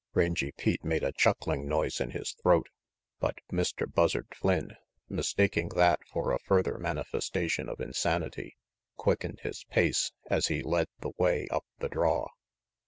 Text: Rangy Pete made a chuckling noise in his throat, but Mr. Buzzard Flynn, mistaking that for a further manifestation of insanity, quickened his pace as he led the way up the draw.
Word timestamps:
Rangy 0.15 0.51
Pete 0.53 0.83
made 0.83 1.03
a 1.03 1.11
chuckling 1.11 1.67
noise 1.69 2.01
in 2.01 2.09
his 2.09 2.31
throat, 2.41 2.69
but 3.19 3.37
Mr. 3.51 3.85
Buzzard 3.85 4.29
Flynn, 4.33 4.71
mistaking 5.07 5.69
that 5.75 5.99
for 6.07 6.31
a 6.31 6.39
further 6.39 6.79
manifestation 6.79 7.69
of 7.69 7.79
insanity, 7.79 8.57
quickened 8.95 9.41
his 9.41 9.63
pace 9.65 10.11
as 10.25 10.47
he 10.47 10.63
led 10.63 10.87
the 11.01 11.11
way 11.19 11.47
up 11.51 11.67
the 11.77 11.87
draw. 11.87 12.29